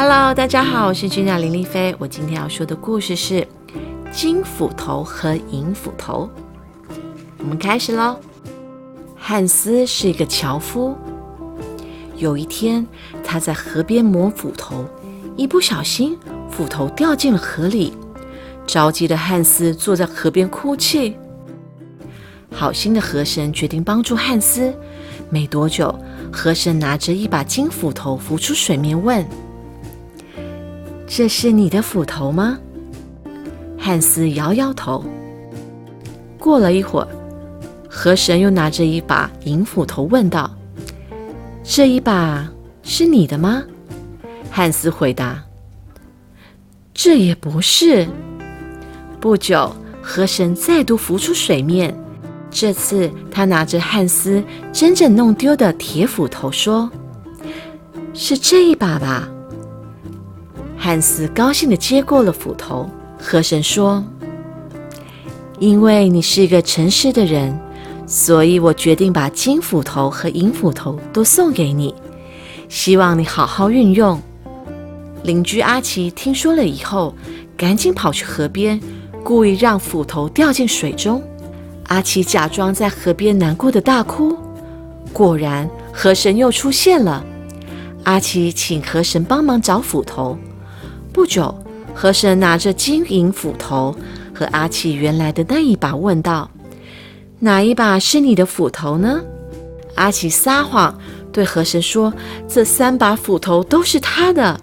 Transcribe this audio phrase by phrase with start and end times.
[0.00, 1.92] Hello，大家好，我是君雅林丽菲。
[1.98, 3.44] 我今天要说的故事是
[4.12, 6.30] 金斧头和银斧头。
[7.38, 8.16] 我们开始喽。
[9.16, 10.96] 汉斯是一个樵夫。
[12.14, 12.86] 有一天，
[13.24, 14.84] 他在河边磨斧头，
[15.36, 16.16] 一不小心，
[16.48, 17.92] 斧头掉进了河里。
[18.68, 21.16] 着急的汉斯坐在河边哭泣。
[22.52, 24.72] 好心的河神决定帮助汉斯。
[25.28, 25.92] 没多久，
[26.32, 29.26] 河神拿着一把金斧头浮出水面，问
[31.08, 32.58] ：“这是你的斧头吗？”
[33.76, 35.02] 汉斯摇摇头。
[36.38, 37.08] 过了一会儿，
[37.88, 40.50] 河神又拿着一把银斧头问道
[41.64, 42.48] ：“这一把
[42.82, 43.62] 是你的吗？”
[44.50, 45.42] 汉斯回答
[46.94, 48.06] ：“这也不是。”
[49.18, 51.96] 不久，河神再度浮出水面。
[52.50, 56.90] 这次，他拿着汉斯真正弄丢的铁斧头，说
[58.14, 59.28] ：“是这一把吧？”
[60.78, 62.88] 汉斯高兴地接过了斧头。
[63.20, 64.02] 河神说
[65.58, 67.58] ：“因为你是一个诚实的人，
[68.06, 71.92] 所以我决定把金斧头和银斧头都送给你，
[72.68, 74.22] 希望你好好运用。”
[75.24, 77.12] 邻居阿奇听说了以后，
[77.56, 78.80] 赶紧跑去河边，
[79.24, 81.20] 故意让斧头掉进水中。
[81.88, 84.36] 阿奇假装在河边难过的大哭，
[85.12, 87.24] 果然河神又出现了。
[88.04, 90.38] 阿奇请河神帮忙找斧头。
[91.18, 91.52] 不久，
[91.96, 93.92] 河神拿着金银斧头
[94.32, 96.48] 和阿奇原来的那一把，问道
[97.40, 99.20] ：“哪一把是你的斧头呢？”
[99.96, 100.96] 阿奇撒谎，
[101.32, 102.14] 对河神说
[102.46, 104.60] ：“这三把斧头都是他的。”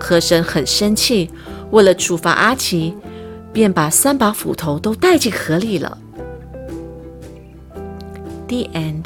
[0.00, 1.30] 河神很生气，
[1.70, 2.92] 为了处罚阿奇，
[3.52, 5.96] 便把三把斧头都带进河里了。
[8.48, 9.04] The end。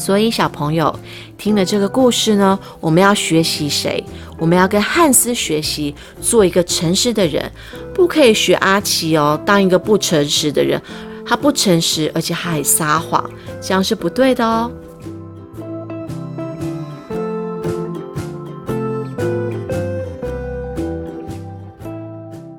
[0.00, 0.98] 所以小朋友
[1.36, 4.02] 听了这个故事呢，我们要学习谁？
[4.38, 7.52] 我们要跟汉斯学习，做一个诚实的人，
[7.92, 10.80] 不可以学阿奇哦，当一个不诚实的人。
[11.26, 13.22] 他不诚实，而且他还撒谎，
[13.60, 14.70] 这样是不对的哦。